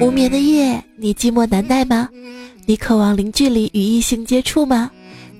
[0.00, 2.08] 无眠的夜，你寂寞难耐吗？
[2.66, 4.90] 你渴望零距离与异性接触吗？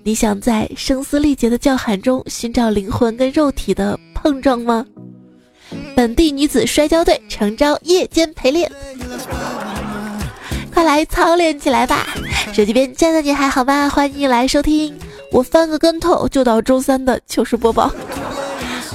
[0.02, 4.84] 你想在声嘶力竭的叫喊中寻找灵魂跟肉体的碰撞吗？
[5.96, 8.70] 本地女子摔跤队诚招夜间陪练，
[10.73, 12.07] 快来操练起来吧！
[12.52, 13.89] 手机边亲爱的你还好吗？
[13.89, 14.95] 欢迎来收听
[15.32, 17.91] 我翻个跟头就到周三的糗事播报。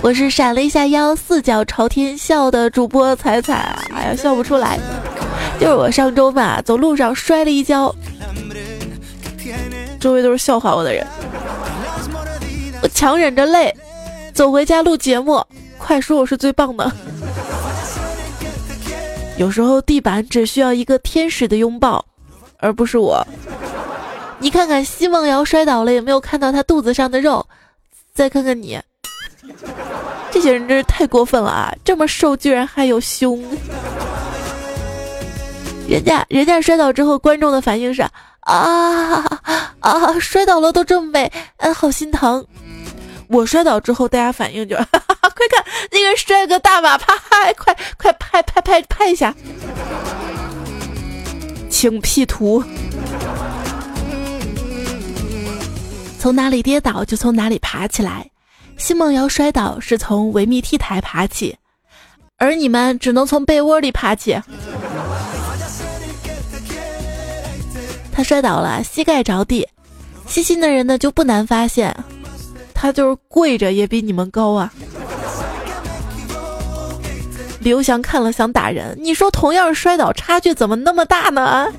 [0.01, 3.77] 我是闪了一下腰，四脚朝天笑的主播彩彩。
[3.93, 4.79] 哎呀，笑不出来，
[5.59, 7.93] 就是我上周吧，走路上摔了一跤，
[9.99, 11.05] 周围都是笑话我的人。
[12.81, 13.75] 我强忍着泪
[14.33, 15.45] 走回家录节目，
[15.77, 16.89] 快说我是最棒的。
[19.37, 22.03] 有时候地板只需要一个天使的拥抱，
[22.57, 23.25] 而不是我。
[24.39, 27.45] 你看看奚梦瑶摔倒了，有没有看到她肚子上的肉？
[28.13, 28.79] 再看看你。
[30.31, 31.75] 这些人真是太过分了啊！
[31.83, 33.43] 这么瘦居然还有胸。
[35.89, 38.11] 人家人家摔倒之后，观众的反应是啊
[39.79, 42.45] 啊，摔倒了都这么美，嗯，好心疼。
[43.27, 47.15] 我摔倒之后，大家反应就， 快看那个帅哥大马趴，
[47.57, 49.33] 快快拍拍拍拍一下，
[51.71, 52.63] 请 P 图。
[56.19, 58.29] 从哪里跌倒就从哪里爬起来。
[58.77, 61.57] 奚梦瑶摔倒是从维密 T 台爬起，
[62.37, 64.39] 而你们只能从被窝里爬起。
[68.19, 69.65] 他摔倒了，膝盖着地，
[70.27, 71.95] 细心的人呢就不难发现，
[72.73, 74.73] 他就是跪着也比你们高啊。
[77.61, 81.71] 刘翔看了想打人，你说同样摔倒，差距怎么那么大呢？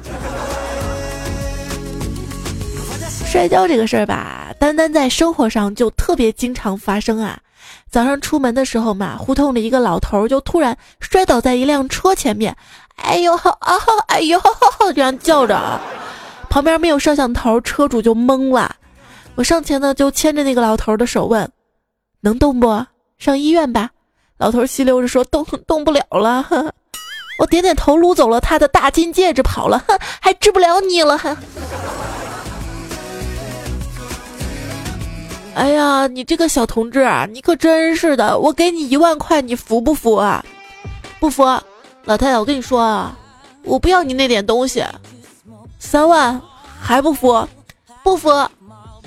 [3.26, 7.38] 摔跤这个事儿吧，单单在生活上就特别经常发生啊。
[7.90, 12.56] 早上出门的时候嘛，胡同里一个老头就突然摔倒在一辆车前面，
[12.96, 13.54] 哎呦啊，
[14.06, 14.40] 哎呦，
[14.94, 15.78] 这样叫着，
[16.50, 18.74] 旁边没有摄像头，车主就懵了。
[19.36, 21.48] 我上前呢就牵着那个老头的手问
[22.20, 22.84] ：“能动不？
[23.18, 23.88] 上医院吧。”
[24.36, 26.44] 老头吸溜着说：“动动不了了。”
[27.38, 29.82] 我点点头，撸走了他的大金戒指，跑了，
[30.20, 31.18] 还治不了你了。
[35.54, 38.38] 哎呀，你这个小同志啊，你可真是的！
[38.38, 40.44] 我给你一万块，你服不服啊？
[41.18, 41.44] 不服，
[42.04, 43.16] 老太太，我跟你说啊，
[43.62, 44.84] 我不要你那点东西。
[45.80, 46.40] 三万
[46.78, 47.48] 还不服？
[48.04, 48.28] 不服？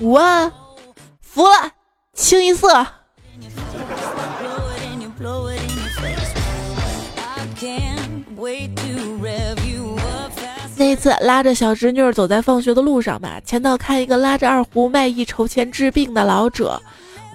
[0.02, 0.52] 五万？
[1.22, 1.72] 服了，
[2.14, 2.86] 清一色。
[10.76, 16.82] 那一次拉着小侄女走在放学的路上吧，前头看一个拉着二胡卖艺筹钱治病的老者，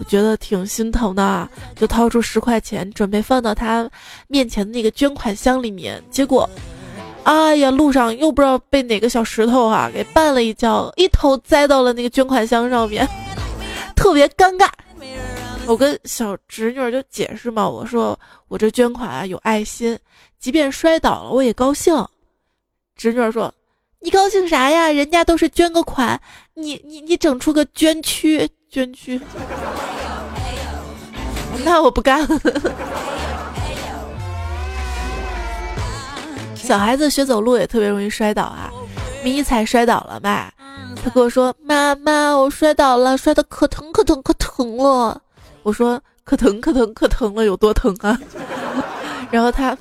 [0.01, 3.89] 我觉得挺心疼的，就掏出十块钱准备放到他
[4.27, 6.03] 面前的那个捐款箱里面。
[6.11, 6.49] 结果，
[7.29, 13.07] 哎呀，路上又不知道被哪个小石头啊给绊了一跤，一头栽到了那个捐款箱上面，
[13.95, 14.67] 特别尴尬。
[15.67, 18.19] 我跟小侄女就解释嘛，我说
[18.49, 19.99] 我这捐款啊有爱心，
[20.41, 21.95] 即便摔倒了我也高兴。
[22.97, 23.53] 侄女说
[24.01, 24.91] ：“你高兴啥呀？
[24.91, 26.19] 人家都是捐个款，
[26.55, 29.21] 你你你整出个捐躯，捐躯，
[31.63, 32.41] 那我不干了
[36.69, 38.71] 小孩子学走路也特别容易摔倒啊，
[39.25, 40.53] 迷彩摔倒了吧？
[41.03, 45.19] 他跟我说：“妈妈，我摔倒了，摔得可疼可疼可疼了。”
[45.65, 48.21] 我说：“可疼可疼可疼了，有多疼啊？”
[49.33, 49.75] 然后他。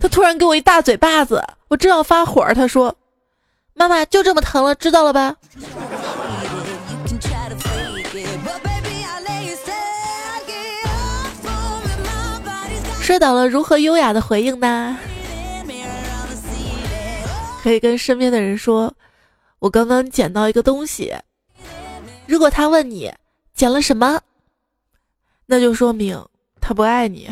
[0.00, 2.94] 他突然给我一大嘴巴子，我正要发火，他说
[3.76, 5.36] ：“妈妈就这么疼了，知道了吧？”
[13.02, 14.96] 摔倒了如何优雅的回应呢？
[17.66, 18.94] 可以跟身边的人说
[19.58, 21.12] ：“我刚刚捡到一个东西。”
[22.24, 23.12] 如果他问你
[23.54, 24.20] 捡了什么，
[25.46, 26.24] 那就说明
[26.60, 27.28] 他不爱你。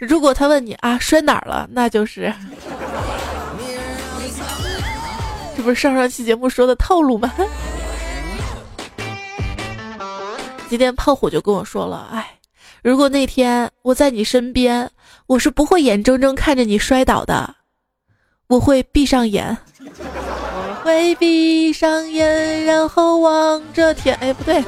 [0.00, 2.32] 如果他问你啊摔哪儿了，那就是，
[5.54, 7.30] 这不是上上期节目说的套路吗？
[10.70, 12.38] 今天胖虎就跟我说了，哎，
[12.82, 14.90] 如果那天我在你身边，
[15.26, 17.56] 我是不会眼睁睁看着你摔倒的，
[18.50, 19.56] 我会闭上眼，
[19.94, 24.12] 我会闭上眼，然后望着天。
[24.16, 24.60] 哎，不对。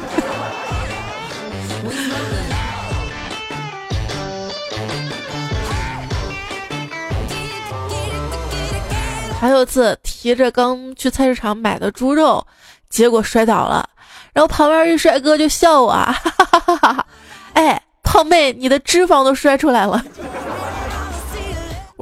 [9.41, 12.47] 还有次提着刚去菜市场买的猪肉，
[12.89, 13.85] 结果摔倒了，
[14.33, 17.07] 然后旁边一帅哥就笑我，哈哈哈哈！
[17.55, 20.01] 哎，胖妹，你的脂肪都摔出来了。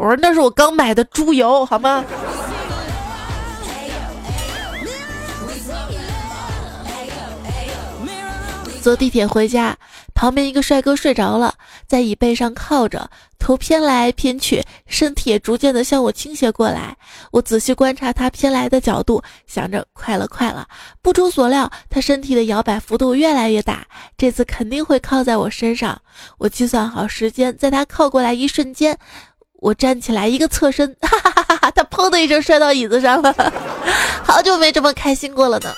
[0.00, 2.02] 我说那是我刚买的猪油，好吗？
[8.81, 9.76] 坐地铁回家，
[10.14, 11.55] 旁边一个帅哥睡着了，
[11.87, 16.96] 在椅背上靠着，头偏来偏去，身体也逐渐的向我倾斜过来。
[17.31, 20.67] 我仔细观察他偏来的角度，想着快了快了。
[21.03, 23.87] 不出所料，他身体的摇摆幅度越来越大，
[24.17, 26.00] 这次肯定会靠在我身上。
[26.38, 28.96] 我计算好时间，在他靠过来一瞬间，
[29.61, 31.71] 我站起来一个侧身，哈哈哈哈！
[31.71, 33.33] 他砰的一声摔到椅子上了，
[34.25, 35.73] 好久没这么开心过了呢。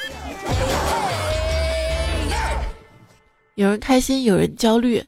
[3.56, 5.05] 有人开心，有人焦虑。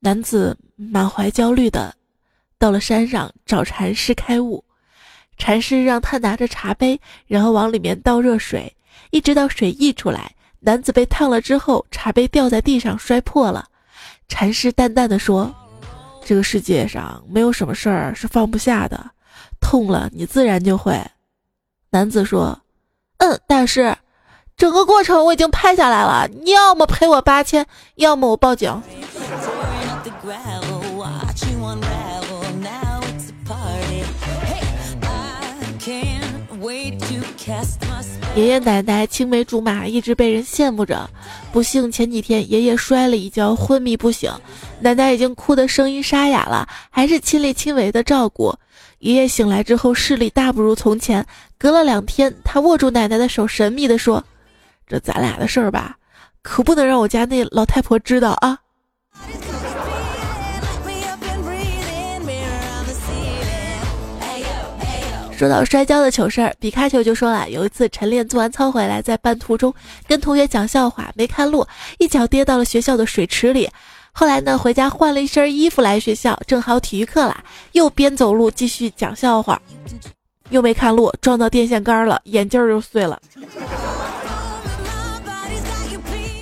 [0.00, 1.94] 男子满怀焦虑的
[2.58, 4.62] 到了山上找禅师开悟。
[5.38, 8.76] 禅师让他拿着茶杯，然后往里面倒热水，
[9.10, 10.30] 一直到水溢出来。
[10.60, 13.66] 男子被烫了之后，茶杯掉在地上摔破了。
[14.28, 15.52] 禅师淡淡的说
[16.24, 19.10] ：“这个世界上没有什么事儿是放不下的，
[19.60, 21.00] 痛了你自然就会。”
[21.90, 22.60] 男子说
[23.18, 23.96] ：“嗯，大师。”
[24.56, 27.66] 整个过程我已经拍下来了，你要么赔我八千，
[27.96, 28.80] 要么我报警。
[38.36, 41.08] 爷爷奶奶青梅竹马，一直被人羡慕着。
[41.52, 44.32] 不幸前几天爷爷摔了一跤，昏迷不醒，
[44.80, 48.52] 奶奶已经哭得声音沙哑了，还是亲力亲为的照顾。
[48.98, 51.24] 爷爷醒来之后视力大不如从前，
[51.56, 54.22] 隔了两天，他握住奶奶的手，神秘地说。
[54.86, 55.96] 这咱俩的事儿吧，
[56.42, 58.58] 可不能让我家那老太婆知道啊！
[65.36, 69.74] 说到摔跤的糗事儿，比卡丘就说了，有一次晨练做完操回来，在半途中
[70.06, 71.66] 跟同学讲笑话，没看路，
[71.98, 73.68] 一脚跌到了学校的水池里。
[74.12, 77.42] 后来呢，回家换了一身衣服来学校，正好体育课啦，
[77.72, 79.60] 又边走路继续讲笑话，
[80.50, 83.20] 又没看路，撞到电线杆了，眼镜又碎了。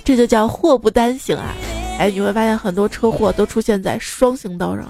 [0.05, 1.55] 这就叫祸不单行啊！
[1.99, 4.87] 哎，你会发现很多车祸都出现在双行道上。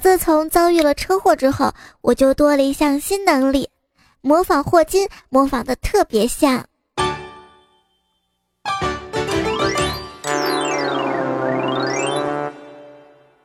[0.00, 3.68] 自从遭遇了车祸之后，我就多了一项新能力——
[4.22, 6.64] 模仿霍金，模仿的特别像。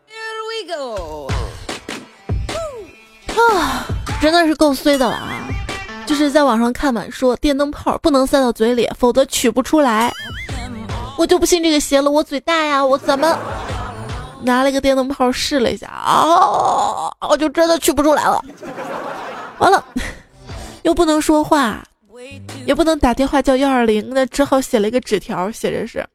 [0.07, 1.28] Here we go！
[3.52, 3.86] 啊，
[4.22, 5.48] 真的是够衰的了啊！
[6.06, 10.13] 就是在网上看嘛，说电灯泡不能塞到嘴里，否则取不出来。
[11.18, 13.38] 我就不信这个邪了，我嘴大呀，我怎么
[14.45, 18.42] 拿了一个电灯泡试了一下啊，我就真的取不出来了。
[19.57, 19.83] 完了，
[20.83, 21.83] 又不能说话，
[22.65, 26.06] 也不能打电话叫幺二零，那只好写了一个纸条，写着是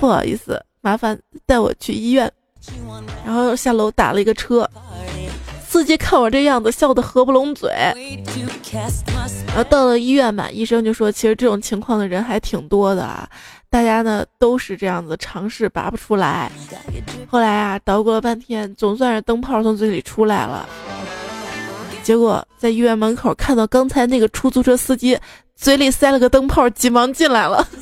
[0.00, 2.30] 不好意思，麻烦带我去医院。
[3.24, 4.68] 然后下楼打了一个车。
[5.68, 7.68] 司机看我这样子，笑得合不拢嘴。
[9.48, 13.28] 然后到了医院嘛，医生就说，其实这种情况的人还挺多的啊，
[13.74, 16.48] 大家呢都是这样子尝试拔不出来。
[17.26, 20.64] 后来啊，捣鼓了半天，总算是灯泡从嘴里出来了。
[22.04, 25.18] 结果在医院门口看到刚才那个出租车司机
[25.56, 27.66] 嘴里塞了个灯泡，急忙进来了。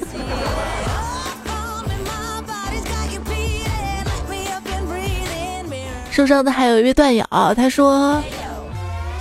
[6.10, 7.22] 受伤的还有一位段友，
[7.54, 8.18] 他说，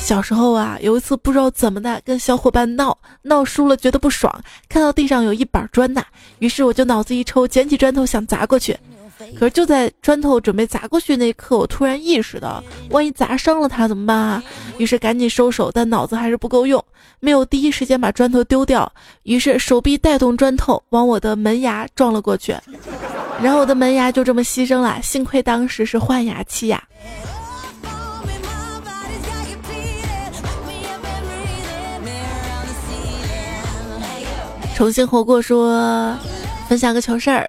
[0.01, 4.33] 小时候啊，有一次不知道怎么的跟小伙伴闹，闹输了觉得不爽，
[4.67, 6.03] 看到地上有一板砖呐，
[6.39, 8.77] 于是我就脑子一抽，捡起砖头想砸过去，
[9.39, 14.43] 可是就在砖头准备砸过去那一刻，我突然意识到，万一砸伤了他怎么办啊？
[14.77, 16.83] 于是赶紧收手，但脑子还是不够用，
[17.19, 18.91] 没有第一时间把砖头丢掉，
[19.23, 22.53] 于是手臂带动砖头往我的门牙撞了过去。
[23.41, 26.83] 然后我的门牙就这么牺牲了，幸亏当时是换牙期呀。
[34.81, 36.17] 重新活过说，
[36.67, 37.47] 分享个糗事儿。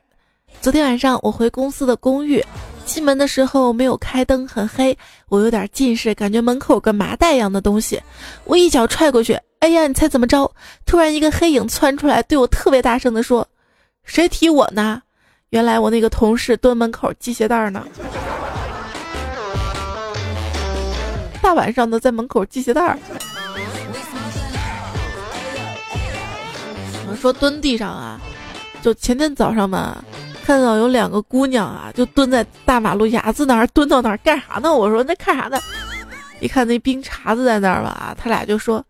[0.61, 2.45] 昨天晚上我回公司的公寓，
[2.85, 4.95] 进门的时候没有开灯，很黑，
[5.31, 7.99] 我有点近视，感觉门口有个麻袋一样的东西，
[8.45, 10.53] 我一脚踹过去，哎呀，你猜怎么着？
[10.85, 13.49] 突然一个黑影窜出来，对我特别大声的说
[14.05, 15.01] ：“谁踢我呢？”
[15.49, 17.83] 原来我那个同事蹲门口系鞋带呢，
[21.41, 22.99] 大晚上的在门口系鞋带儿。
[27.23, 28.21] 说蹲地上啊，
[28.83, 30.03] 就前天早上嘛，
[30.45, 34.75] 看到有两个姑娘啊，就蹲在大马路牙子那儿蹲到那儿干啥呢？
[34.75, 35.61] 我说那看啥呢？
[36.41, 38.85] 一看那冰碴子在那儿吧，他俩就说，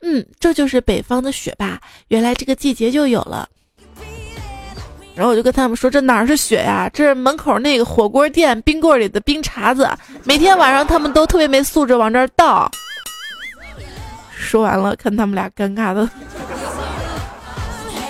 [0.00, 3.46] 嗯，这就是北方的雪吧，原来这个季节就有了。
[5.14, 6.90] 然后我就跟他们说：“这哪是雪呀？
[6.92, 9.88] 这是门口那个火锅店冰柜里的冰碴子。
[10.24, 12.68] 每天晚上他们都特别没素质往这儿倒。”
[14.34, 16.08] 说完了，看他们俩尴尬的，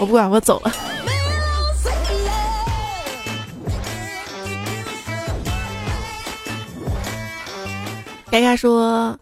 [0.04, 0.70] 我不管，我走了。
[8.30, 9.18] 嘎嘎说，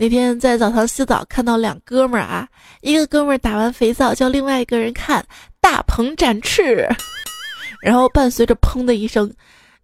[0.00, 2.48] 那天在澡堂洗澡，看到两哥们儿啊，
[2.80, 5.24] 一个哥们儿打完肥皂叫另外一个人看
[5.60, 6.88] 大鹏展翅，
[7.80, 9.32] 然后伴随着砰的一声，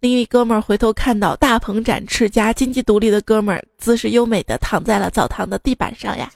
[0.01, 6.29] 另一哥们儿回头看到大鹏展翅加经济独立的哥们儿姿势优美的躺在了澡堂的地板上呀。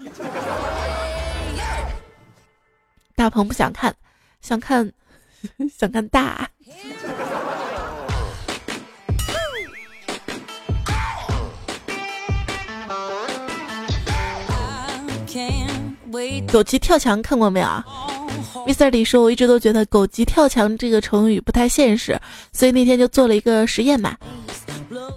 [3.15, 3.95] 大鹏不想看，
[4.41, 4.91] 想看，
[5.79, 6.49] 想看大。
[16.51, 17.67] 狗急跳墙看过没有
[18.67, 18.89] ？Mr.
[18.89, 22.19] 李说，我一直都觉得“狗急跳墙”这个成语不太现实，
[22.53, 24.15] 所以那天就做了一个实验嘛，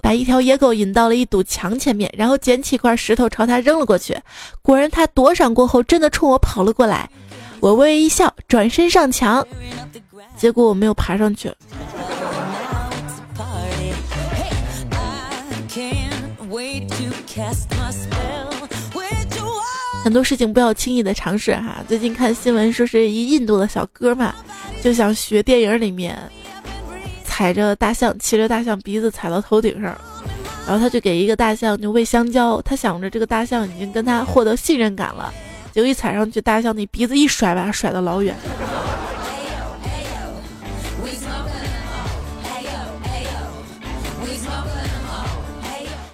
[0.02, 4.16] 把一条野狗引到了一堵墙前面，然后捡起一块石头朝它扔了过去。
[4.62, 7.08] 果然，它躲闪过后，真的冲我跑了过来。
[7.60, 9.46] 我微微一笑，转身上墙，
[10.36, 11.52] 结果我没有爬上去。
[20.04, 21.76] 很多事情不要轻易的尝试哈。
[21.86, 24.34] 最近看新闻说是一印度的小哥嘛，
[24.82, 26.16] 就想学电影里面
[27.24, 29.96] 踩着大象，骑着大象鼻子踩到头顶上，
[30.66, 35.32] 然后他就给一个大象就喂香蕉，他想着这个大象已经跟他获得信任感了，
[35.72, 38.34] 结果一踩上去，大象那鼻子一甩，把他甩到老远。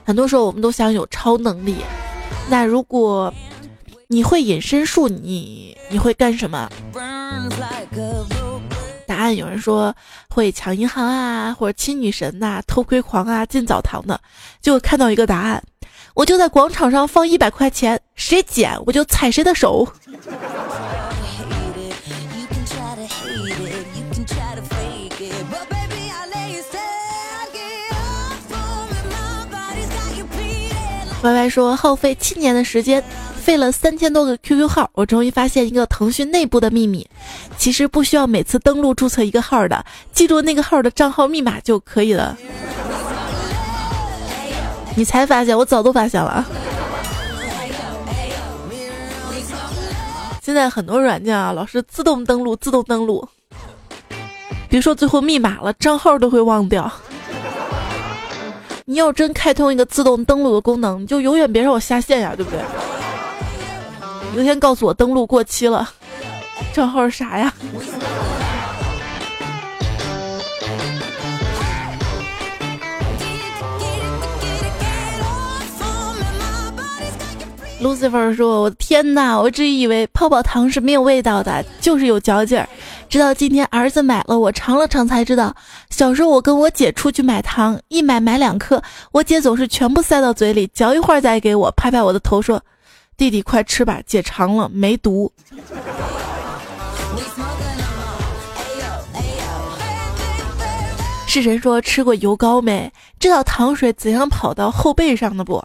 [0.05, 1.77] 很多时候我们都想有超能力，
[2.49, 3.33] 那如果。
[4.07, 5.09] 你会隐身术？
[5.09, 6.71] 你你会干什么？
[9.07, 9.93] 答案有人说
[10.29, 14.21] 会抢银行啊，或者亲女神呐，偷窥狂啊，进澡堂的。
[14.61, 15.61] 就看到一个答案，
[16.15, 19.87] 我就在广场上放一百块钱，谁捡我就踩谁的手。
[31.23, 33.03] 歪歪说耗费七年的时间。
[33.45, 37.07] 费了三千多个 QQ 号，我终于发现一个腾讯内部的秘密，
[37.59, 42.39] 其实不需要每次登录注册一个号的，记住那个号的账号密码就可以了。
[44.97, 46.45] 你才发现，我早都发现了。
[50.43, 53.27] 现在很多软件啊，老是自动登录，自动登录，
[54.69, 56.91] 别说最后密码了，账号都会忘掉。
[58.85, 62.61] 你要真开通一个自动登录的功能，你就永远别让我下线呀，对不对？
[64.35, 65.89] 昨天告诉我登录过期了，
[66.73, 67.53] 账号是啥呀
[77.85, 82.67] ？Lucifer 说：“我的天哪，我一直以为泡泡糖是没有味道的，就是有嚼劲儿。
[83.11, 85.55] 直到今天儿子买了，我尝了尝才知道，
[85.91, 92.59] 小时候我跟我姐出去买糖，一买买两颗，我姐总是全部塞到嘴里，嚼一会儿再给我，拍拍我的头说。”
[93.19, 95.31] 弟弟，快吃吧，姐尝了没毒。
[101.27, 102.91] 是谁说吃过油糕没？
[103.21, 105.63] 知道糖水怎样跑到后背上的不？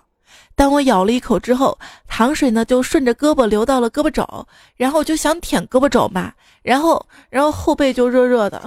[0.59, 8.61] 当我咬了一口之后，糖水呢就顺着胳膊流到了胳膊肘，然后就想舔胳膊肘嘛，然后然后后背就热热的。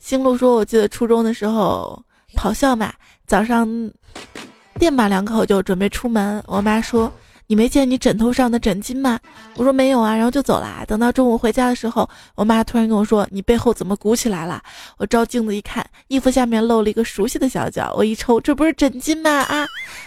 [0.00, 2.02] 星露说，我记得初中的时候
[2.34, 2.92] 跑校嘛，
[3.28, 3.92] 早上。
[4.78, 7.12] 垫吧两口就准备出门，我妈说
[7.50, 9.18] ：“你没见你枕头上的枕巾吗？”
[9.58, 10.84] 我说：“没有啊。”然后就走了。
[10.86, 14.62] 等到中午回家的时候，我妈突然跟我说：“你背后怎么鼓起来了？”
[14.98, 17.92] 我照镜子一看，衣服下面露了一个熟悉的小脚。
[17.96, 19.30] 我一抽，这不是枕巾吗？
[19.30, 19.66] 啊！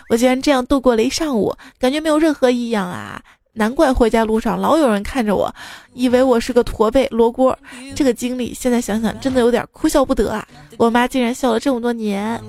[0.09, 3.21] 我竟然这样度过了一上午，感觉没有任何异样啊！
[3.55, 5.53] 难怪回家路上老有人看着我，
[5.93, 7.55] 以为我是个驼背罗锅。
[7.93, 10.47] 这个经历现在想想真的有点哭笑不得啊！
[10.77, 12.41] 我妈竟然笑了这么多年。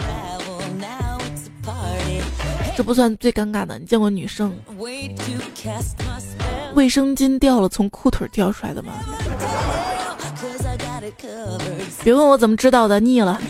[2.76, 4.52] 这不算最尴尬的，你见过女生
[6.74, 8.92] 卫生巾掉了从裤腿掉出来的吗？
[12.02, 13.40] 别问我怎么知道的，腻了。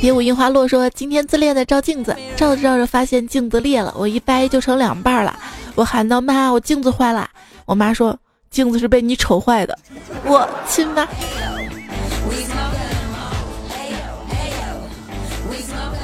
[0.00, 5.36] 蝶舞樱花落说：“今天自恋的照镜子，照着照着发现镜子裂了，我一掰就成两半了。
[5.74, 7.28] 我喊道：妈，我镜子坏了。
[7.64, 8.16] 我妈说。”
[8.56, 9.78] 镜子是被你丑坏的，
[10.24, 11.06] 我亲妈。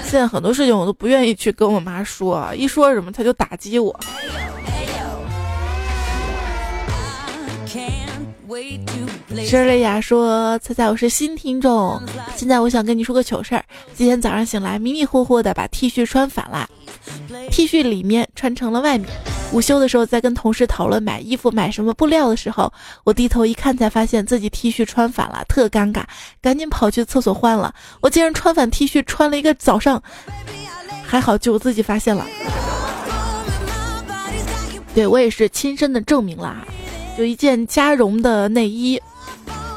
[0.04, 3.98] 现在很多事情我都不愿意去跟我妈说，一说什么她就打击我。
[9.46, 11.98] 申雷雅说：“猜猜我是新听众，
[12.36, 13.64] 现在我想跟你说个糗事儿。
[13.94, 16.68] 今天早上醒来，迷迷糊糊的把 T 恤穿反了
[17.50, 19.08] ，T 恤里面穿成了外面。
[19.52, 22.72] 午休的时候，在跟同事讨论买衣服买什么布料的时候，
[23.04, 26.04] 我低头一看，才发现自己 T 恤穿反了，特尴尬，
[26.40, 27.74] 赶紧跑去厕所换了。
[28.00, 30.02] 我竟然穿反 T 恤穿了一个早上，
[31.04, 32.26] 还好就我自己发现了。
[34.94, 36.66] 对我也是亲身的证明了啊。”
[37.18, 38.98] 有一件加绒的内衣，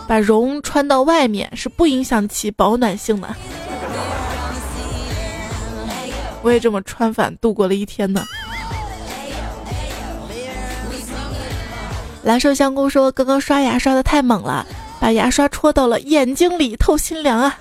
[0.08, 3.36] 把绒穿到外面是不影响其保暖性的。
[6.42, 8.24] 我也这么穿反度过了一天呢。
[12.26, 14.66] 蓝瘦香菇说：“刚刚刷牙刷的太猛了，
[15.00, 17.56] 把牙刷戳到了眼睛里，透心凉啊。”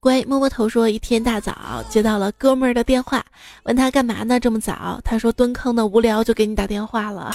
[0.00, 3.24] 乖，摸摸头说，一天大早接到了哥们儿的电话，
[3.62, 4.40] 问他干嘛呢？
[4.40, 5.00] 这么早？
[5.04, 7.30] 他说蹲坑呢无聊，就给你打电话了。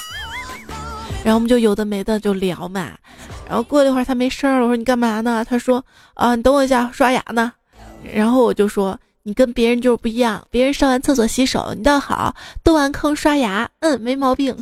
[1.23, 2.91] 然后我们就有的没的就聊嘛。
[3.47, 5.45] 然后过了一会儿他没声了，我说你干嘛呢？
[5.49, 5.81] 他说
[6.15, 7.53] 啊，你等我一下，刷牙呢。
[8.03, 14.55] 然后我就说你跟别人就是不一样，别人上完厕所洗手，你倒好，蹲完坑刷牙，嗯，没毛病。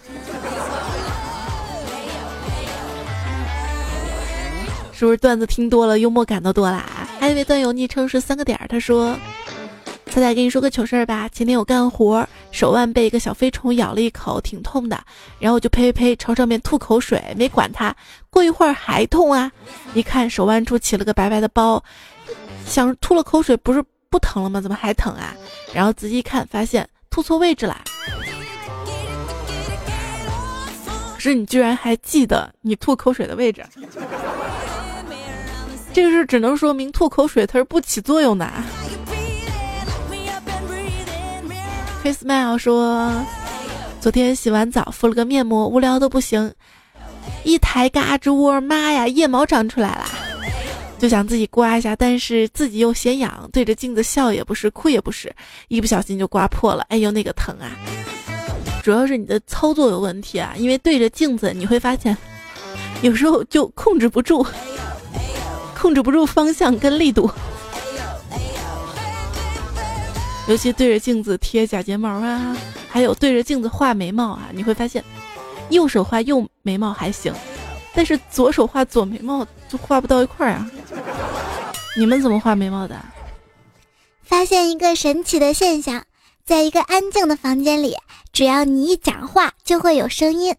[4.92, 7.08] 是不是段子听多了，幽默感都多啦？
[7.22, 9.18] 还有一位段友昵称是三个点儿，他说
[10.12, 11.30] ：“彩彩，跟你说个糗事儿吧。
[11.30, 15.02] 前天我干活，手腕被一个小飞虫咬了一口，挺痛的。
[15.40, 17.96] 然后我就呸呸呸朝上面吐口水，没管它。
[18.30, 19.50] 过一会儿还痛啊，
[19.94, 21.82] 一看手腕处起了个白白的包，
[22.66, 24.60] 想吐了口水不是不疼了吗？
[24.60, 25.36] 怎么还疼啊？
[25.74, 27.82] 然后仔细一看，发现吐错位置啦。
[31.14, 33.64] 可是你居然还记得你吐口水的位置。”
[35.92, 38.48] 这个是只能说明吐口水它是不起作用的。
[42.02, 43.12] Chris Smile 说，
[44.00, 46.54] 昨天洗完澡敷了个面膜，无聊的不行，
[47.44, 50.06] 一抬嘎吱窝，妈呀，腋毛长出来了，
[51.00, 55.34] 就想自己刮一下，但是自己又嫌痒，对着镜子笑也不是，哭也不是，
[55.70, 57.72] 一不小心就刮破了，哎呦那个疼啊！
[58.84, 62.16] 主要是你的操作有问题啊，因为对着镜子你会发现，
[63.02, 64.46] 有时候就控制不住。
[65.82, 67.32] 控制不住方向跟力度，
[70.50, 72.54] 尤其对着镜子贴假睫毛啊，
[72.90, 75.02] 还有对着镜子画眉毛啊，你会发现，
[75.70, 77.34] 右手画右眉毛还行，
[78.00, 80.72] 但是左手画左眉毛就画不到一块儿啊。
[81.98, 82.96] 你们怎么画眉毛的？
[84.24, 86.06] 发现一个神奇的现象，
[86.46, 87.98] 在一个安静的房间里，
[88.32, 90.56] 只要你一讲话，就会有声音。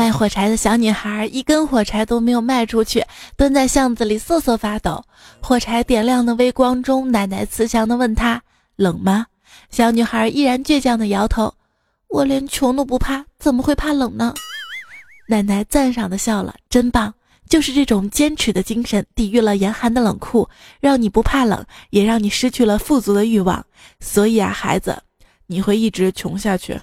[0.00, 3.04] 卖火柴的小女孩一根火柴都没有卖出去，
[3.36, 5.04] 蹲在巷子里瑟瑟发抖。
[5.42, 8.42] 火柴点亮的微光中，奶奶慈祥地问她
[8.76, 9.26] ：“冷吗？”
[9.68, 11.52] 小女孩依然倔强地摇头
[12.08, 14.32] ：“我连穷都不怕，怎么会怕冷呢？”
[15.28, 17.12] 奶奶赞赏地笑了：“真棒，
[17.46, 20.48] 就是这种坚持的精神，抵御了严寒的冷酷，
[20.80, 23.62] 让你不怕冷，也让你失去了富足的欲望。
[24.00, 24.96] 所以啊，孩子，
[25.46, 26.80] 你会一直穷下去。”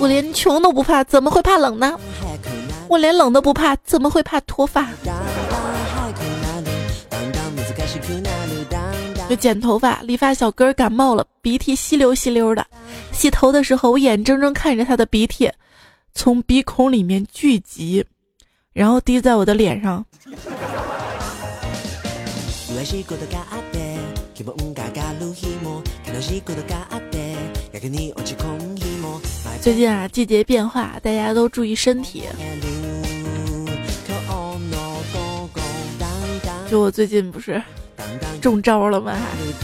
[0.00, 2.00] 我连穷都不怕，怎么会怕冷呢？
[2.88, 4.88] 我连冷都不怕，怎么会怕脱发？
[9.28, 12.66] 就剪头发，理发小哥感冒了，鼻涕稀溜稀溜的。
[13.12, 15.52] 洗头的时候，我眼睁睁看着他的鼻涕
[16.14, 18.02] 从鼻孔里面聚集，
[18.72, 20.02] 然后滴在我的脸上。
[29.60, 32.24] 最近啊，季节变化，大家都注意身体。
[36.70, 37.62] 就我最近不是
[38.40, 39.16] 中招了吗？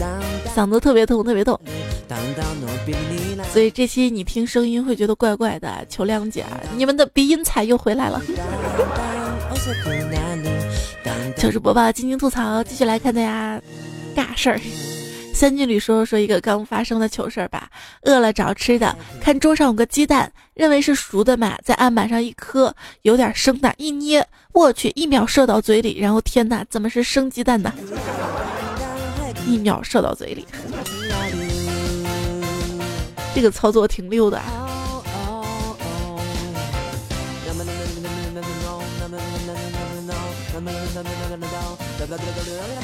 [0.55, 1.59] 嗓子特别痛，特别痛。
[3.51, 6.45] 所以这期你听声音会觉得怪怪的，求谅解。
[6.75, 8.21] 你们的鼻音彩又回来了。
[11.35, 13.61] 糗事播报，静静吐槽，继续来看大家
[14.15, 14.59] 尬事儿。
[15.37, 17.69] 三句里说说一个刚发生的糗事儿吧。
[18.01, 27.71] 饿了找吃的，看桌上有个鸡蛋，认为是熟的嘛，在案板上一磕，有点生的，一捏，我去，一秒射到嘴里，然后天哪，怎么是生鸡蛋呢？
[29.45, 30.43] 一秒射到嘴里，
[33.35, 34.41] 这个操作挺溜的。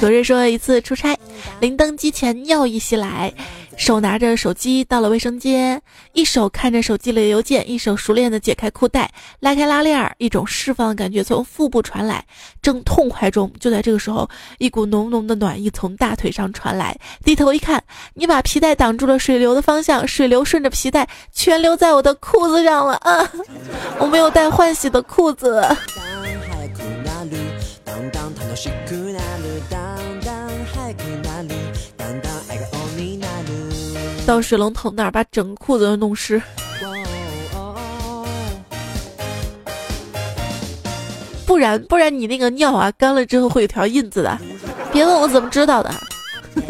[0.00, 1.16] 有人说一次出差，
[1.60, 3.32] 临登机前尿意袭来。
[3.76, 5.82] 手拿着手机到了卫生间，
[6.12, 9.10] 一手看着手机里的邮件，一手熟练的解开裤带，
[9.40, 12.24] 拉开拉链，一种释放的感觉从腹部传来，
[12.62, 17.82] 正痛快中，就在这个时候，一股浓浓的暖意从大腿上传来，低头一看，
[18.14, 23.28] 你把皮带挡住了水流的方向，水流顺着皮带全流在我的裤子上了啊！
[23.98, 25.66] 我没有带换洗的裤子。
[34.26, 36.40] 到水龙头那儿把整个裤子都弄湿，
[41.44, 44.38] 不然不然你那个尿啊干了之后会有条印子的，
[44.92, 45.92] 别问我怎么知道的。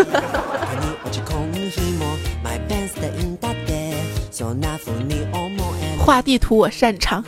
[5.98, 7.24] 画地图我擅长。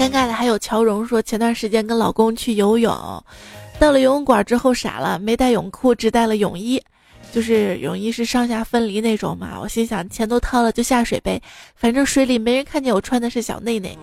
[0.00, 2.90] 尴尬的还有乔荣说，前段时间跟老公去游泳，
[3.78, 6.82] 到了游泳馆之后傻了，没带泳裤，只带了泳衣。
[7.30, 11.38] 就是泳衣是上下分离那种嘛，我心想钱都掏了就下水呗，
[11.76, 13.96] 反正水里没人看见我穿的是小内内，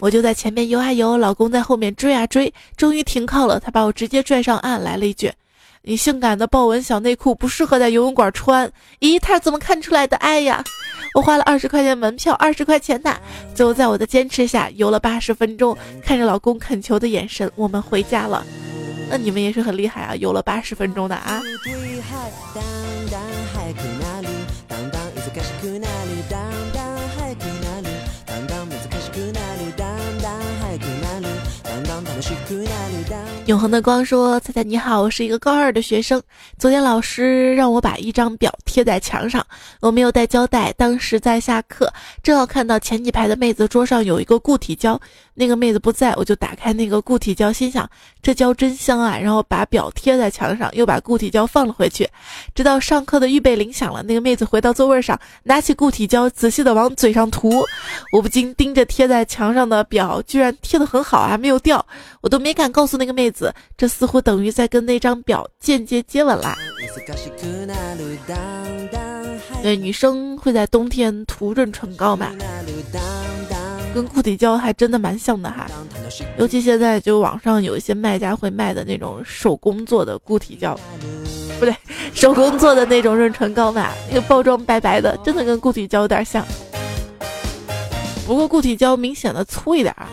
[0.00, 5.32] 我就在前面游啊游，老公在后面追啊追，终于停靠了，他把我直接拽上岸，来了一句
[5.86, 8.70] ：“你性感的豹纹小内裤不适合在游泳馆穿。”
[9.00, 10.16] 咦，他是怎么看出来的？
[10.16, 10.64] 哎呀，
[11.14, 13.18] 我花了二十块钱门票，二十块钱呐，
[13.54, 18.44] 最后在我的坚持下游了八十分钟，看着老公恳求的眼神，我们回家了。
[19.10, 21.42] 那你们也是很厉害啊，游了八十分钟的啊。
[31.68, 32.04] 当当
[33.46, 36.22] 永恒的光说：“彩彩你好，我是一个高二的学生。
[36.58, 39.46] 昨天老师让我把一张表贴在墙上，
[39.80, 40.72] 我没有带胶带。
[40.78, 44.98] 当时在下课，正好看到前几排的妹子桌上有一个固体胶，
[45.34, 47.86] 那个妹子不在，我就打开那个固体胶，心想
[48.22, 49.18] 这胶真香啊。
[49.18, 52.08] 然后把表贴在墙上，又把固体胶放了回去。
[52.54, 57.62] 直到上课的预备铃响了，那个妹子回到座位上，拿起固体胶，仔细的往嘴上涂。
[58.12, 61.84] 我不禁盯着贴在墙上的表，居然贴得很好啊，没有掉。
[62.22, 66.54] 我都没敢告诉那个妹子。”子，这似乎等于在跟那张表间接接吻啦。
[69.60, 72.30] 对，女生会在冬天涂润唇膏嘛？
[73.94, 75.66] 跟固体胶还真的蛮像的哈。
[76.36, 80.78] 尤其现在就网上有一些卖家会卖的那种手工做的固体胶，
[81.60, 81.74] 不对，
[82.12, 86.44] 手工做的那种润唇膏嘛，那个包装白白的，真的跟固体胶有点像。
[88.26, 90.08] 不过固体胶明显的粗一点啊。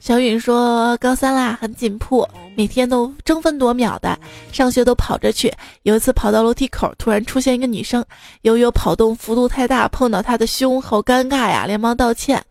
[0.00, 4.18] 小允说：“高三啦，很紧迫，每天都争分夺秒的，
[4.50, 5.52] 上学都跑着去。
[5.82, 8.02] 有一次跑到楼梯口，突然出现一个女生，
[8.40, 12.42] 由于跑动幅度太大，碰到她的胸，好尴尬呀，连忙道歉。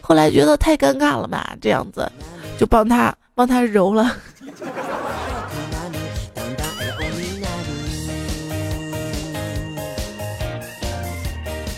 [0.00, 2.10] 后来觉得太尴尬了嘛，这样子
[2.56, 4.16] 就帮她帮她揉了。”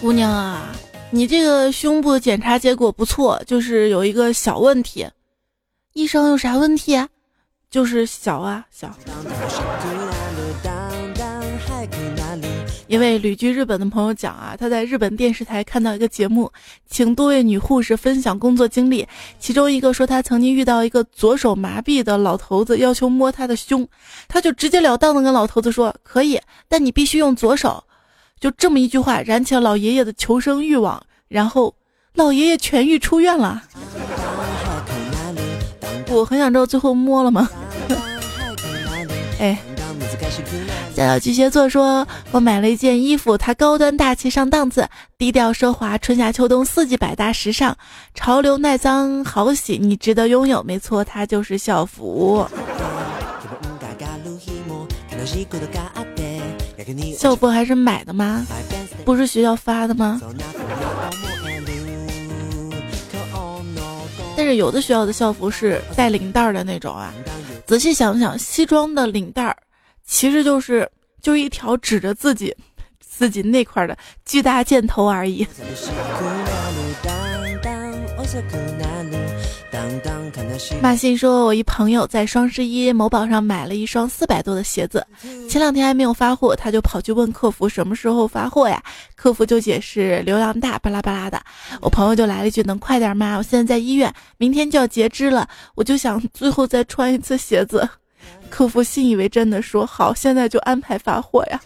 [0.03, 0.76] 姑娘啊，
[1.17, 5.09] 你这个胸部检查结果不错，就是有一个小问题。
[5.95, 7.09] 医生有啥问题啊？
[7.71, 8.95] 就是小啊小。
[12.87, 16.53] 一位旅居日本的朋友讲啊，他在日本电视台看到一个节目，
[16.87, 19.09] 请多位女护士分享工作经历。
[19.41, 23.89] 其中一个说，他曾经遇到一个左手麻痹的老头子，要求摸他的胸，
[24.29, 27.83] 他就直截了当的跟老头子说：“可以，但你必须用左手。”
[28.47, 31.75] 就这么一句话，燃起了老爷爷的求生欲望，然后
[32.15, 33.61] 老爷爷痊愈出院了。
[36.07, 37.51] 我很想知道最后摸了吗？
[39.41, 39.59] 哎，
[40.95, 47.77] 讲到巨蟹座，说我买了一件衣服，它高端大气上档次，低调奢华，春夏秋冬四季百搭时尚，
[48.15, 50.63] 潮流耐脏好洗，你值得拥有。
[50.63, 52.47] 没错，它就是校服。
[57.17, 58.47] 校服还是买的吗？
[59.05, 60.21] 不是学校发的吗？
[64.37, 67.13] 但是有的学校的校服是带领带的那种啊。
[67.67, 69.57] 仔细想想，西装的领带儿
[70.05, 70.89] 其实就是
[71.21, 72.55] 就一条指着自己
[73.01, 75.47] 自己那块的巨大箭头而已。
[80.81, 85.07] 马信说：“我一朋友在双十一某宝上买了一双四百多的鞋子，
[85.49, 88.83] 前两天还没有发货，他就跑去问客服什么时候发货呀？
[89.15, 91.41] 客服就解释流量大，巴拉巴拉的。
[91.81, 93.37] 我朋友就来了一句：能快点吗？
[93.37, 97.89] 我现在在医院，明天就要截肢了，我就想最后再穿一次鞋子。
[98.49, 101.61] 客服信以为真的说：好，现在就安排发货呀。”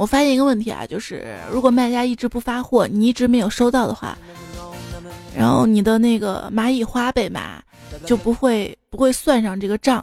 [0.00, 4.16] 我发现一个问题啊，就是如果卖家一直不发货，你一直没有收到的话，
[5.36, 7.62] 然后你的那个蚂蚁花呗嘛，
[8.06, 10.02] 就不会不会算上这个账。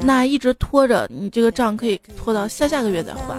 [0.00, 3.36] 那一直拖着，你这个账可以拖到下下个月再还。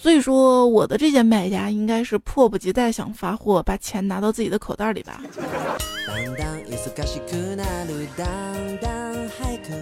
[0.00, 5.20] 所以说，我的这些买家应该是迫不及待想发货，把钱拿到自己的口袋里吧。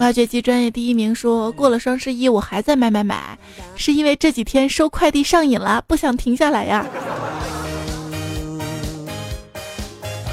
[0.00, 3.38] 挖掘机专业第一名说过了双十一，我还在买买买，
[3.76, 6.86] 是因为这几天收快递上瘾了，不想停下来呀。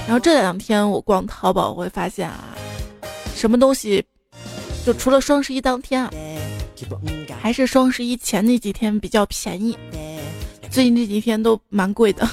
[0.08, 2.56] 然后这两天我逛淘宝，我会发现啊，
[3.36, 4.04] 什么东西，
[4.86, 6.12] 就除了双十一当天啊，
[7.42, 9.78] 还是双十一前那几天比较便宜，
[10.70, 12.30] 最近这几天都蛮贵的。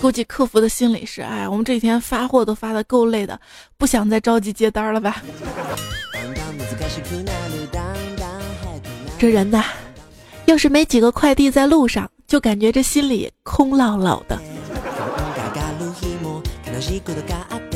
[0.00, 3.40] 估计客服的心里是，哎，我们这几天发货都发的够累的，
[3.76, 5.20] 不想再着急接单了吧？
[9.18, 9.64] 这人呐。
[10.46, 14.40] 要是没几个快递在路上，就感觉这心里空落落的。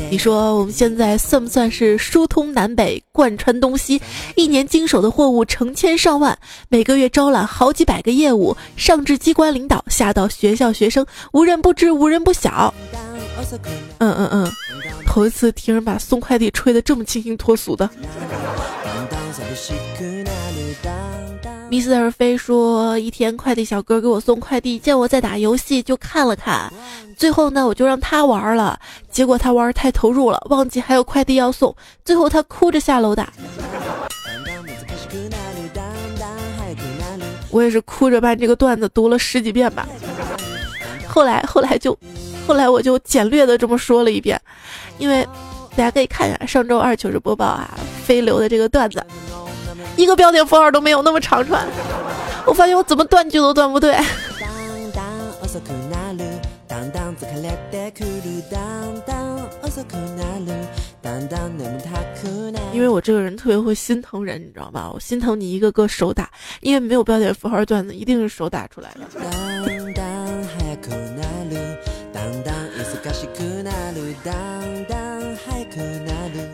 [0.09, 3.99] 你说我们现在算不算是疏通南北、贯穿东西？
[4.35, 6.37] 一年经手的货物成千上万，
[6.69, 12.73] 每个月招揽好几百个业务，上至机关领导，下到学校学生，无人不知，无人不晓。
[13.97, 14.51] 嗯嗯嗯，
[15.07, 17.89] 头一次听人把送快递吹得这么清新脱俗的。
[21.73, 26.71] 米斯尔菲说：“一天快递小哥给我送快递，见我在打游戏，就看了看。
[27.17, 28.79] 最后呢，我就让他玩了。
[29.09, 31.75] 结果他玩太投入了，忘记还有快递要送。
[32.05, 33.27] 最后他哭着下楼的。
[37.49, 39.89] 我也是哭着把这个段子读了十几遍吧。
[41.07, 41.97] 后来，后来就，
[42.45, 44.39] 后来我就简略的这么说了一遍，
[44.99, 45.27] 因为
[45.71, 49.03] 大家可以看一下上周二糗事播报啊，飞流的这个段子。”
[49.95, 51.67] 一个标点符号都没有，那么长串。
[52.45, 53.95] 我发现我怎么断句都断不对。
[62.73, 64.89] 因为我这个人特别会心疼人，你知道吧？
[64.91, 66.29] 我心疼你一个个手打，
[66.61, 69.05] 因为没有标点符号段子一定是手打出来的。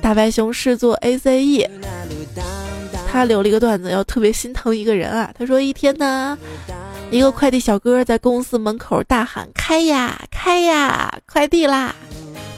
[0.01, 1.67] 大白熊是做 A C E。
[3.11, 5.31] 他留了一个段子，要特别心疼一个人啊。
[5.37, 6.37] 他说一天呢，
[7.09, 11.95] 一个快递小哥在公司门口大喊：“开呀，开呀，快递啦！”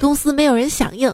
[0.01, 1.13] 公司没有人响应。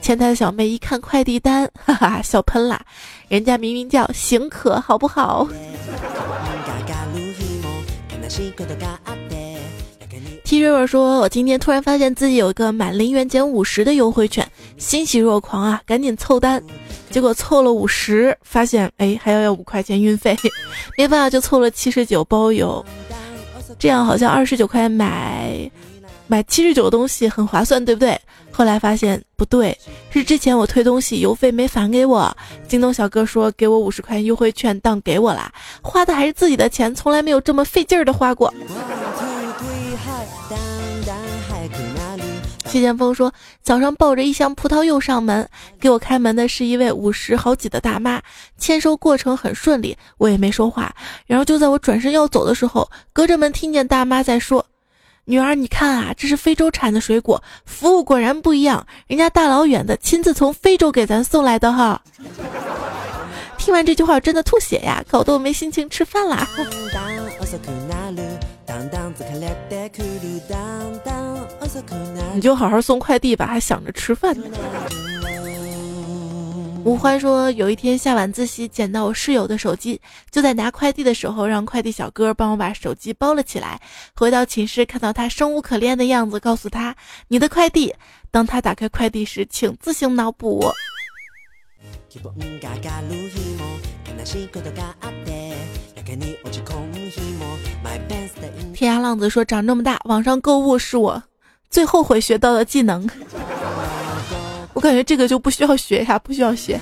[0.00, 2.80] 前台的小妹一看快递单， 哈哈，笑喷了。
[3.28, 5.48] 人家明明叫行可，好不好
[10.58, 16.62] 瑞瑞说：“我今天突然发现自己有一个满零元减五十的优惠券，欣喜若狂啊，赶紧凑单。”
[17.10, 20.36] 结果凑了五十，发现哎还要要五块钱运费，
[20.98, 22.84] 没办法就凑了七十九包邮，
[23.78, 25.70] 这样好像二十九块买
[26.26, 28.20] 买七十九的东西很划算，对不对？
[28.50, 29.76] 后来发现不对，
[30.10, 32.36] 是之前我退东西邮费没返给我，
[32.68, 38.52] 京东小哥说给我五十块钱优惠券当给我啦，花的还是自己的钱，从来没有这么费劲儿的花过。
[42.76, 43.32] 谢剑锋说
[43.64, 45.48] ：“早上抱着一箱葡萄柚上门，
[45.80, 48.20] 给我开门的是一位五十好几的大妈，
[48.58, 50.94] 签收过程很顺利，我也没说话。
[51.26, 54.66] 然后就在我转身要走的时候，隔着门听见大妈在说
[55.24, 62.02] ：‘女儿，你看啊，这是非洲产的水果，服务果然不一样，人家大老远的亲自从非洲给咱送来的哈。’
[63.56, 66.46] 听完这句话，真的吐血呀，搞得我没心情吃饭啦。
[72.34, 74.46] ”你就好好送快递吧，还想着吃饭呢。
[76.84, 80.00] 吴欢说，有一天下晚自习捡到我室友的手机，
[80.30, 83.80] 就在拿快递的时候，让快递小哥帮我把手机包了起来。
[84.14, 86.94] 回到寝室，看到他生无可恋的样子，告诉他
[87.26, 87.92] 你的快递。
[88.30, 90.64] 当他打开快递时，请自行脑补。
[98.74, 101.22] 天涯浪子说：“长这么大，网上购物是我
[101.70, 103.08] 最后悔学到的技能。
[104.74, 106.78] 我感觉这个就不需要学呀，不需要学，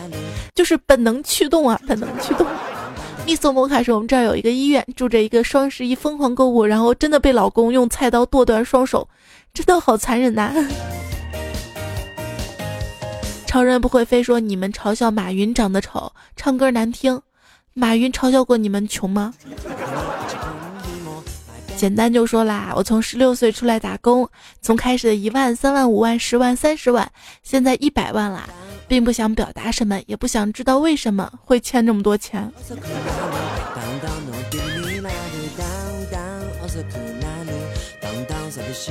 [0.54, 2.46] 就是本能驱动啊，本能驱动。”
[3.24, 9.08] 蜜索摩卡说：“我们这儿有一个医院，住着一个双十一疯狂购物，然后真的被老公用菜刀剁断双手，
[9.54, 10.52] 真的好残忍呐！”
[13.46, 17.22] 超人不会飞说：“你们嘲笑马云长得丑，唱歌难听。
[17.72, 19.32] 马云嘲笑过你们穷吗？”
[21.76, 24.28] 简单就说啦，我从十六岁出来打工，
[24.62, 27.10] 从开始的一万、三万、五万、十万、三十万，
[27.42, 28.48] 现在一百万啦，
[28.88, 32.50] 并不想表达什么，也不想知道为什么会欠这么多钱。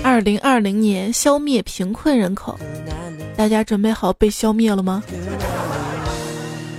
[0.03, 2.59] 二零二零年消灭贫困人口，
[3.35, 5.03] 大家准备好被消灭了吗？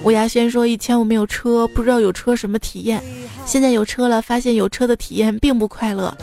[0.04, 3.02] 吴牙轩说：“以前我没有车，不知道有车什么体验。
[3.46, 6.14] 现在有车了，发现有车的体验并不快乐。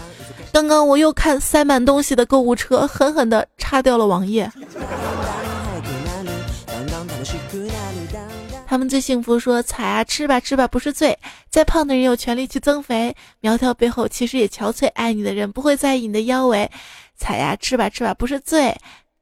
[0.53, 4.51] 刚刚我又看塞满东西的购物车，狠狠地叉掉了网页。”
[8.67, 11.17] 他们最幸福，说：“踩啊，吃吧，吃吧，不是罪。
[11.49, 14.87] 再胖的人有权利去增肥，苗条背后其实也憔悴。
[14.93, 16.69] 爱你的人不会在意你的腰围。
[17.17, 18.75] 踩呀，吃吧，吃吧，不是罪。”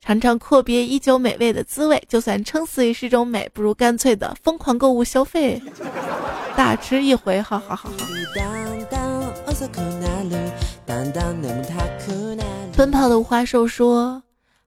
[0.09, 5.61] 尝尝阔别依旧美味的滋味，就算撑死也是一种美，不如干脆的疯狂购物消费，
[6.55, 7.95] 大吃一回，好好好好。
[12.75, 14.23] 奔跑的五花兽说：“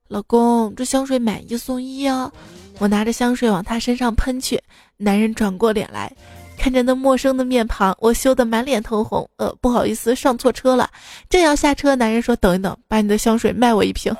[0.06, 2.30] 老公，这香水买一送一哦。”
[2.78, 4.62] 我拿着香水往他身上喷去，
[4.96, 6.12] 男人转过脸来，
[6.56, 9.28] 看着那陌生的面庞，我羞得满脸通红。
[9.38, 10.88] 呃，不好意思，上错车了。
[11.28, 14.14] 正要下车，男人说：“等一等，把你的香水卖我一瓶。”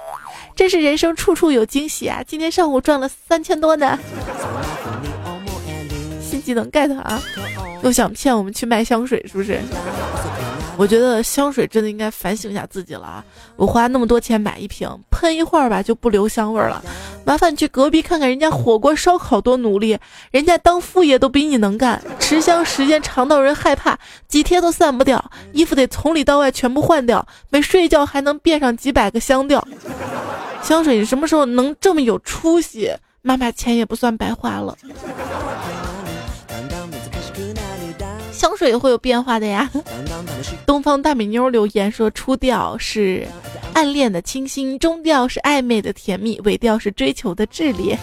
[0.55, 2.23] 真是人生处处有惊喜啊！
[2.27, 3.99] 今天上午赚了三千多呢，
[6.21, 7.23] 新技能 get 啊！
[7.83, 9.61] 又想骗我们去卖香水是不是？
[10.77, 13.25] 我觉得香水真的应该反省一下自己了啊！
[13.57, 16.83] 我花那么多钱买一瓶，喷一会儿吧就不留香味了。
[17.25, 19.99] 麻烦你去隔壁看看人家火锅烧烤多努力，
[20.31, 25.23] 人家当副业都比你能干，持香时间长到人害怕，几天都散不掉。
[25.53, 29.67] 衣服得从里到外全部换掉，每睡觉还能变上几百个香调。
[30.63, 32.91] 香水，你什么时候能这么有出息？
[33.25, 34.77] 妈妈钱也不算白花了。
[38.63, 39.69] 水也会有变化的呀。
[40.65, 43.27] 东方大美妞留言说：初调是
[43.75, 47.99] 暗恋的清新，中调是暧昧的甜蜜，尾调是追求的炽烈。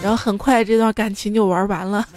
[0.00, 2.06] 然后很快这段感情就玩完了。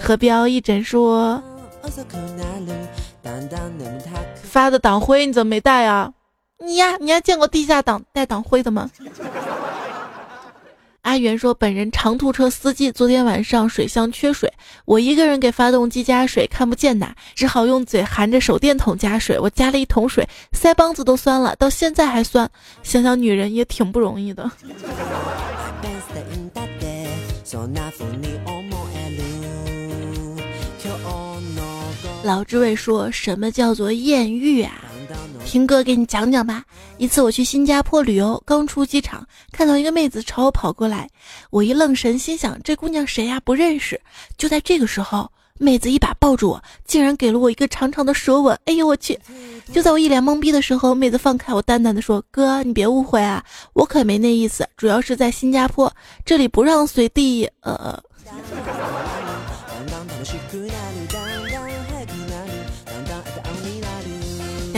[0.00, 1.40] 何彪一诊说：
[4.42, 6.10] 发的党徽你怎么没带啊？
[6.64, 8.90] 你呀，你还见过地下党带党徽的吗？
[11.02, 14.52] 阿元说：“本人长途车司机，昨天晚上水箱缺水，
[14.84, 19.38] 我一个人给发动机加水，看不见呐，只好用嘴含着手电筒加水。
[19.38, 22.50] 我加了一桶水，腮帮子都酸了，到现在还酸。
[22.82, 24.50] 想想女人也挺不容易的。
[32.22, 34.72] ”老知味说：“什么叫做艳遇啊？”
[35.48, 36.62] 听哥给你讲讲吧。
[36.98, 41.08] 一次我去新加坡旅游，刚出机场，看到一个妹子朝我跑过来，
[41.48, 43.40] 我一愣神，心想这姑娘谁呀？
[43.40, 43.98] 不认识。
[44.36, 45.26] 就在这个时候，
[45.58, 48.58] 妹子一把抱住我，竟然给了我一个长长的舌吻。
[48.66, 49.18] 哎呦我去！
[49.72, 55.90] 就在我一脸懵逼的时候，妹子放开我，淡淡的说：“哥，你别误会啊，我可没那意思，主要是在新加坡
[56.26, 57.48] 这里不让随地……
[57.62, 57.98] 呃。”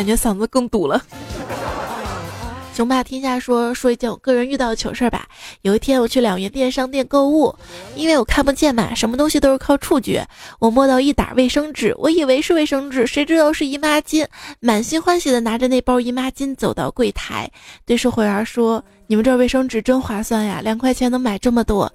[0.01, 1.05] 感觉嗓子更堵了。
[2.73, 5.27] 雄霸天下说说一件我个人遇到的糗事儿吧。
[5.61, 7.55] 有一天我去两元店商店购物，
[7.95, 10.27] 因为我看不见嘛，什么东西都是靠触觉。
[10.59, 14.27] 我摸到一打卫生纸，我以为是卫生纸，谁知道是姨妈巾，
[14.61, 17.51] 满心欢喜的拿着那包姨妈巾走到柜台，
[17.85, 21.93] 对售货员说：“你们这卫生纸真划算呀，两块钱能买这么多。”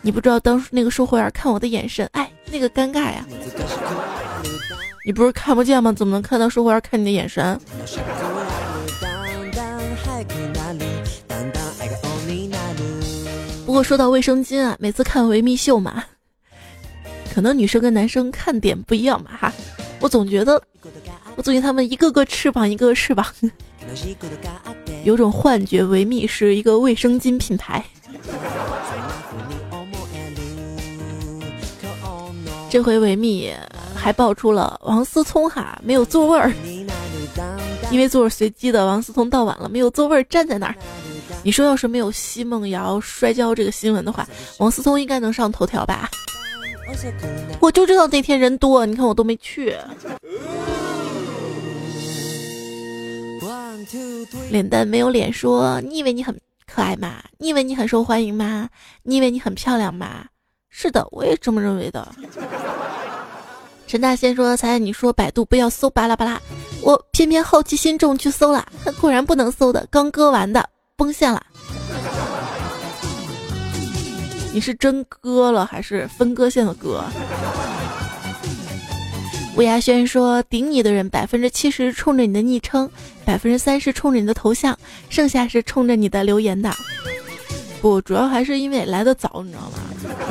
[0.00, 3.26] 你不知道当时那个售货员看我的眼神，哎，那个尴尬呀。
[5.10, 5.92] 你不是看不见吗？
[5.92, 7.58] 怎么能看到售货员看你的眼神？
[13.66, 16.04] 不过说到卫生巾啊，每次看维密秀嘛，
[17.34, 19.52] 可能女生跟男生看点不一样嘛哈。
[19.98, 20.62] 我总觉得，
[21.34, 23.26] 我总觉得他们一个个翅膀，一个个翅膀，
[25.02, 27.84] 有种幻觉，维密是一个卫生巾品牌。
[32.70, 33.52] 这回维密。
[34.02, 36.50] 还爆出了王思聪哈没有座位儿，
[37.90, 40.74] 因为座位随机的，王思聪到晚了没有座位儿，站在那儿。
[41.42, 44.26] 你说要是没有奚梦瑶摔跤这个新闻的话，
[44.58, 46.08] 王思聪应该能上头条吧？
[47.60, 49.76] 我就知道那天人多，你看我都没去。
[54.50, 57.22] 脸蛋没有脸说，你以为你很可爱吗？
[57.38, 58.68] 你以为你很受欢迎吗？
[59.02, 60.24] 你以为你很漂亮吗？
[60.68, 62.06] 是的，我也这么认为的。
[63.90, 66.40] 陈大仙说：“才你说百度不要搜巴拉巴拉，
[66.80, 68.64] 我偏偏好奇心重去搜了，
[69.00, 70.64] 果然不能搜的，刚割完的，
[70.94, 71.42] 崩线了。”
[74.54, 77.02] 你是真割了还是分割线的割？
[79.56, 82.88] 吴亚轩说：“顶你的人百分之七十冲着你的昵称，
[83.24, 84.78] 百分之三十冲着你的头像，
[85.08, 86.72] 剩下是冲着你的留言的。
[87.80, 89.70] 不，主要还是因为来的早，你知道吗？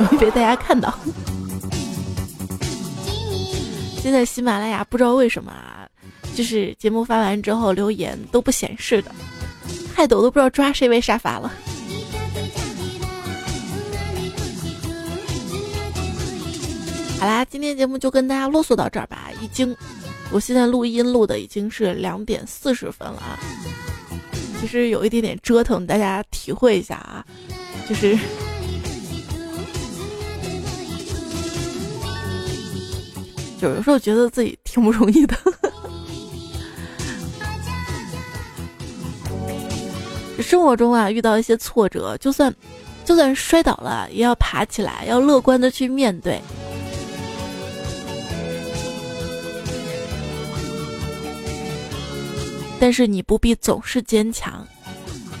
[0.00, 0.98] 容易被大家看到。
[4.02, 5.86] 现在喜马拉雅不知道为什么啊，
[6.34, 9.12] 就是节目发完之后留言都不显示的，
[9.94, 11.52] 害得我都不知道抓谁为沙发了。”
[17.20, 19.30] 好啦，今天节目就跟大家啰嗦到这儿吧。
[19.42, 19.76] 已经，
[20.32, 23.38] 我现在录音录的已经是两点四十分了啊。
[24.58, 27.22] 其实有一点点折腾，大家体会一下啊。
[27.86, 28.18] 就是
[33.62, 35.36] 有时候觉得自己挺不容易的。
[40.42, 42.52] 生活中啊，遇到一些挫折，就算
[43.04, 46.40] 就算摔倒了，也要爬起来，要乐观的去面对。
[52.80, 54.66] 但是你不必总是坚强，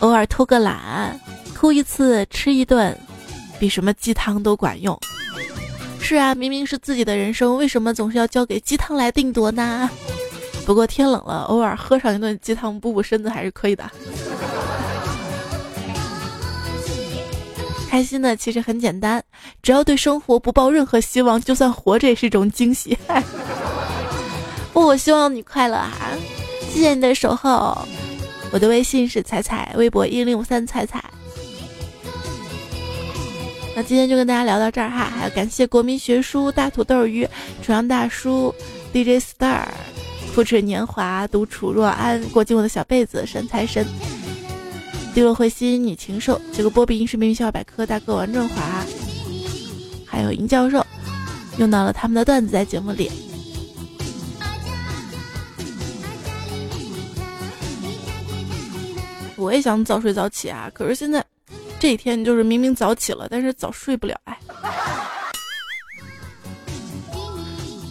[0.00, 1.18] 偶尔偷个懒，
[1.56, 2.94] 哭一次吃一顿，
[3.58, 5.00] 比什么鸡汤都管用。
[6.02, 9.88] 是啊，明明是自己的人生，为什么总是要交给鸡汤来定夺呢？
[10.66, 13.88] 不过天冷了，偶尔喝上一顿鸡汤补补身子还是可以的。
[17.88, 19.22] 开心的其实很简单，
[19.62, 22.96] 只要对生活不抱任何希望，就算活着也是一种惊喜。
[24.72, 25.90] 不，我希望你快乐啊！
[26.70, 27.76] 谢谢你的守候，
[28.52, 31.02] 我的微信是彩彩，微博一零五三彩彩。
[33.82, 37.26] 今天就跟大家聊到这儿哈，还要感谢国民学书、大土豆鱼、
[37.62, 38.54] 重阳大叔、
[38.92, 39.66] DJ Star、
[40.34, 43.86] 复齿年华、独处若安、过进我的小被子、神财神、
[45.14, 48.84] 低落灰心、女禽兽、这个波比英式名笑百科、大哥王振华，
[50.06, 50.84] 还有尹教授，
[51.58, 53.10] 用到了他们的段子在节目里。
[59.36, 61.24] 我也想早睡早起啊，可是现在
[61.80, 64.38] 这一天就是明明早起了，但是早睡不了哎。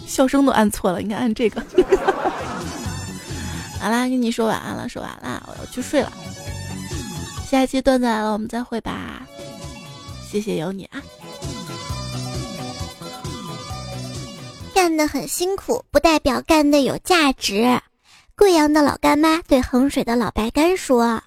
[0.06, 1.60] 笑声都按错了，应该按这个。
[3.80, 6.12] 好啦，跟你说晚安了，说完了，我要去睡了。
[7.44, 9.26] 下期段子来了，我们再会吧。
[10.30, 11.02] 谢谢有你啊！
[14.72, 17.80] 干得很辛苦，不代表干得有价值。
[18.36, 21.20] 贵阳的老干妈对衡水的老白干说。